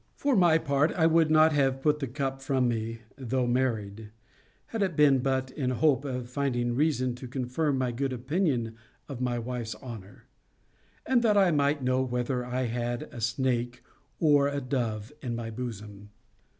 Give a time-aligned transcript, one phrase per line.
[0.15, 4.09] For my part, I would not have put the cup from me, though married,
[4.65, 8.75] had it been but in hope of finding reason to confirm my good opinion
[9.07, 10.25] of my wife's honour;
[11.05, 13.83] and that I might know whether I had a snake
[14.19, 16.09] or a dove in my bosom.